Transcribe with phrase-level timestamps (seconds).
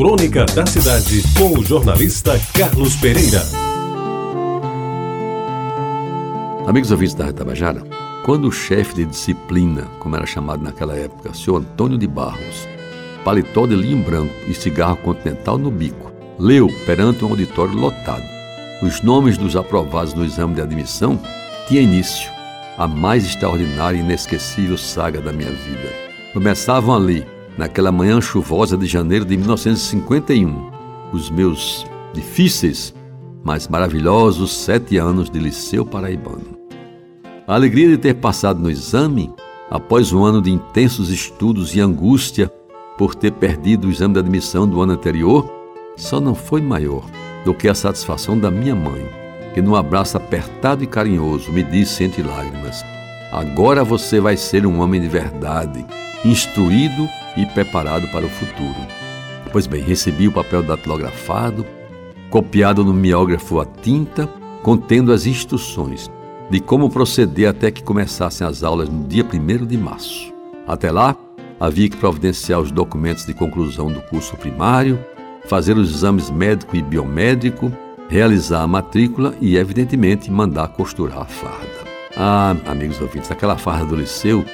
[0.00, 3.42] Crônica da Cidade, com o jornalista Carlos Pereira.
[6.66, 7.82] Amigos ouvintes da Retabajara,
[8.24, 12.66] quando o chefe de disciplina, como era chamado naquela época, o senhor Antônio de Barros,
[13.22, 18.24] paletó de linho branco e cigarro continental no bico, leu perante um auditório lotado
[18.82, 21.20] os nomes dos aprovados no exame de admissão,
[21.68, 22.30] tinha início
[22.78, 25.92] a mais extraordinária e inesquecível saga da minha vida.
[26.32, 27.26] Começavam ali,
[27.60, 30.70] naquela manhã chuvosa de janeiro de 1951,
[31.12, 31.84] os meus
[32.14, 32.94] difíceis,
[33.44, 36.58] mas maravilhosos sete anos de liceu paraibano.
[37.46, 39.30] A alegria de ter passado no exame,
[39.70, 42.50] após um ano de intensos estudos e angústia
[42.96, 45.46] por ter perdido o exame de admissão do ano anterior,
[45.98, 47.04] só não foi maior
[47.44, 49.06] do que a satisfação da minha mãe,
[49.52, 52.82] que num abraço apertado e carinhoso me disse entre lágrimas:
[53.30, 55.84] Agora você vai ser um homem de verdade,
[56.24, 58.86] instruído e preparado para o futuro.
[59.52, 61.66] Pois bem, recebi o papel datilografado,
[62.28, 64.26] copiado no miógrafo a tinta,
[64.62, 66.10] contendo as instruções
[66.50, 70.32] de como proceder até que começassem as aulas no dia 1 de março.
[70.66, 71.16] Até lá,
[71.58, 74.98] havia que providenciar os documentos de conclusão do curso primário,
[75.46, 77.72] fazer os exames médico e biomédico,
[78.08, 81.80] realizar a matrícula e, evidentemente, mandar costurar a farda.
[82.16, 84.44] Ah, amigos ouvintes, aquela farda do liceu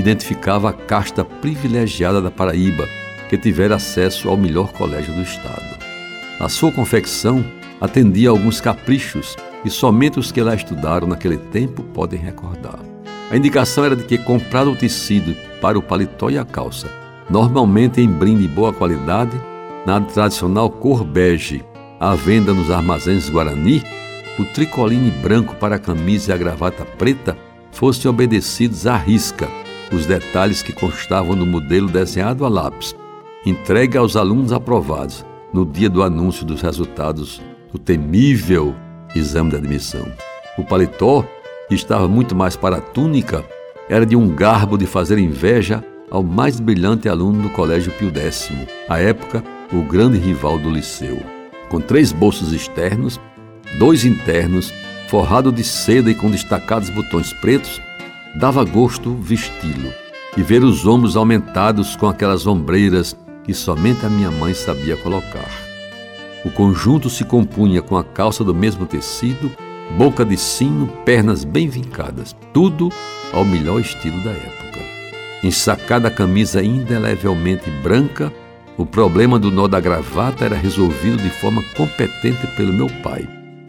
[0.00, 2.88] identificava a casta privilegiada da Paraíba,
[3.28, 5.78] que tivera acesso ao melhor colégio do estado.
[6.40, 7.44] A sua confecção
[7.80, 12.80] atendia a alguns caprichos que somente os que lá estudaram naquele tempo podem recordar.
[13.30, 16.90] A indicação era de que comprado o tecido para o paletó e a calça,
[17.28, 19.38] normalmente em brinde de boa qualidade,
[19.86, 21.62] na tradicional cor bege,
[22.00, 23.82] à venda nos armazéns Guarani,
[24.38, 27.36] o tricoline branco para a camisa e a gravata preta
[27.70, 29.48] fossem obedecidos à risca,
[29.92, 32.94] os detalhes que constavam no modelo desenhado a lápis,
[33.44, 37.40] entregue aos alunos aprovados no dia do anúncio dos resultados
[37.72, 38.74] do temível
[39.14, 40.06] exame de admissão.
[40.56, 41.24] O paletó,
[41.68, 43.44] que estava muito mais para a túnica,
[43.88, 48.50] era de um garbo de fazer inveja ao mais brilhante aluno do Colégio Pio X,
[48.88, 49.42] à época
[49.72, 51.18] o grande rival do liceu.
[51.68, 53.20] Com três bolsos externos,
[53.78, 54.72] dois internos,
[55.08, 57.80] forrado de seda e com destacados botões pretos,
[58.36, 59.92] dava gosto vesti-lo
[60.36, 65.50] e ver os ombros aumentados com aquelas ombreiras que somente a minha mãe sabia colocar.
[66.44, 69.50] O conjunto se compunha com a calça do mesmo tecido,
[69.96, 72.90] boca de sino, pernas bem vincadas, tudo
[73.32, 74.80] ao melhor estilo da época.
[75.42, 78.32] Ensacada a camisa indelevelmente branca,
[78.76, 83.28] o problema do nó da gravata era resolvido de forma competente pelo meu pai.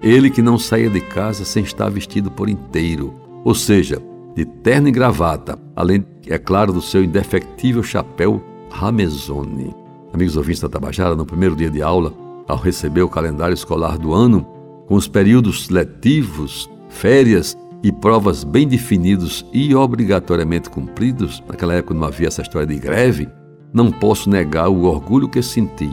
[0.00, 3.14] Ele que não saía de casa sem estar vestido por inteiro,
[3.44, 4.02] ou seja,
[4.34, 9.74] de terno e gravata, além, é claro, do seu indefectível chapéu Ramezone.
[10.12, 12.12] Amigos ouvintes da Tabajara, no primeiro dia de aula,
[12.48, 14.46] ao receber o calendário escolar do ano,
[14.86, 22.04] com os períodos letivos, férias e provas bem definidos e obrigatoriamente cumpridos, naquela época não
[22.04, 23.28] havia essa história de greve,
[23.72, 25.90] não posso negar o orgulho que senti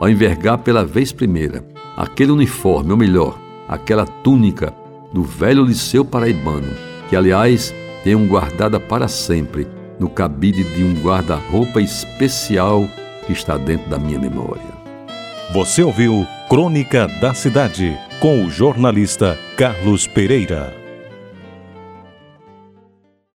[0.00, 1.64] ao envergar pela vez primeira
[1.96, 3.38] aquele uniforme, ou melhor,
[3.68, 4.72] aquela túnica
[5.12, 6.72] do velho Liceu Paraibano,
[7.08, 7.74] que aliás
[8.04, 9.66] tenho guardada para sempre
[9.98, 12.88] no cabide de um guarda-roupa especial
[13.26, 14.78] que está dentro da minha memória.
[15.52, 20.77] Você ouviu Crônica da Cidade com o jornalista Carlos Pereira.